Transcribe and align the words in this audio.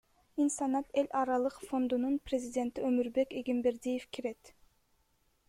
Инсанат 0.43 0.87
эл 1.01 1.09
аралык 1.19 1.59
фондунун 1.67 2.15
президенти 2.31 2.85
Өмурбек 2.89 3.37
Эгембердиев 3.43 4.09
кирет. 4.15 4.55